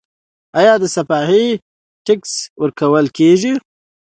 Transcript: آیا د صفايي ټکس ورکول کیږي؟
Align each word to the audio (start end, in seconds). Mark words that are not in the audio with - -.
آیا 0.59 0.73
د 0.79 0.83
صفايي 0.95 1.47
ټکس 2.05 2.31
ورکول 2.61 3.05
کیږي؟ 3.17 3.53